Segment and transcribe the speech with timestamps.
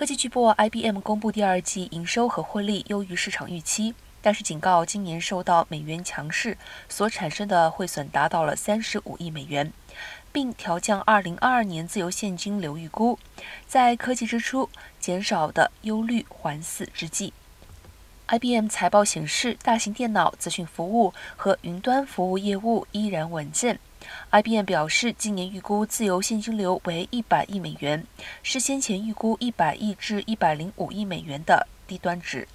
[0.00, 6.56] 科技巨擘 IBM 公布第二季营收和获利优于市场预期，但是警告今年受到美元强势
[6.88, 9.70] 所产生的汇损达到了三十五亿美元，
[10.32, 13.18] 并调降二零二二年自由现金流预估，
[13.66, 17.34] 在科技支出减少的忧虑环伺之际。
[18.32, 23.76] IBM 财报显示，大型电脑、资讯服务和云端服务业务依然稳健。
[24.30, 28.06] IBM 表示，今年预估自由现金流为一百亿美元，
[28.44, 32.46] 是先前预估一百亿至一百零五亿美元的低端值。